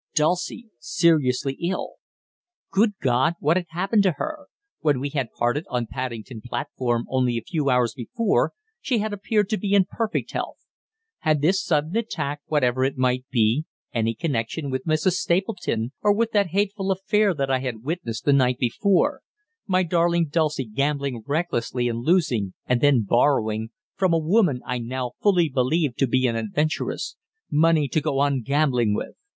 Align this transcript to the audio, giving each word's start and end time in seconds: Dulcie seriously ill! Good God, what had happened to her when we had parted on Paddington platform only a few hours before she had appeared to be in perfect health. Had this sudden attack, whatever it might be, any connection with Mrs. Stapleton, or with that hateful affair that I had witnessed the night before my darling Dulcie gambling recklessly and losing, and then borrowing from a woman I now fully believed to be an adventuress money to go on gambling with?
Dulcie 0.15 0.71
seriously 0.79 1.53
ill! 1.61 1.97
Good 2.71 2.93
God, 3.03 3.35
what 3.39 3.55
had 3.55 3.67
happened 3.69 4.01
to 4.01 4.13
her 4.13 4.47
when 4.79 4.99
we 4.99 5.09
had 5.11 5.29
parted 5.31 5.65
on 5.69 5.85
Paddington 5.85 6.41
platform 6.43 7.05
only 7.07 7.37
a 7.37 7.43
few 7.43 7.69
hours 7.69 7.93
before 7.93 8.53
she 8.79 8.97
had 8.97 9.13
appeared 9.13 9.47
to 9.49 9.57
be 9.59 9.73
in 9.75 9.85
perfect 9.87 10.31
health. 10.31 10.65
Had 11.19 11.43
this 11.43 11.63
sudden 11.63 11.95
attack, 11.95 12.41
whatever 12.47 12.83
it 12.83 12.97
might 12.97 13.25
be, 13.29 13.65
any 13.93 14.15
connection 14.15 14.71
with 14.71 14.85
Mrs. 14.87 15.17
Stapleton, 15.17 15.91
or 16.01 16.11
with 16.11 16.31
that 16.31 16.47
hateful 16.47 16.89
affair 16.89 17.35
that 17.35 17.51
I 17.51 17.59
had 17.59 17.83
witnessed 17.83 18.25
the 18.25 18.33
night 18.33 18.57
before 18.57 19.21
my 19.67 19.83
darling 19.83 20.29
Dulcie 20.29 20.65
gambling 20.65 21.21
recklessly 21.27 21.87
and 21.87 21.99
losing, 21.99 22.55
and 22.65 22.81
then 22.81 23.03
borrowing 23.07 23.69
from 23.93 24.13
a 24.15 24.17
woman 24.17 24.61
I 24.65 24.79
now 24.79 25.11
fully 25.21 25.47
believed 25.47 25.99
to 25.99 26.07
be 26.07 26.25
an 26.25 26.35
adventuress 26.35 27.17
money 27.51 27.87
to 27.89 28.01
go 28.01 28.17
on 28.17 28.41
gambling 28.41 28.95
with? 28.95 29.13